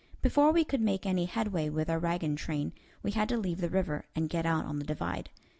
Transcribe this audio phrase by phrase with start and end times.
[0.23, 3.69] Before we could make any headway with our wagon train we had to leave the
[3.69, 5.29] river and get out on the divide.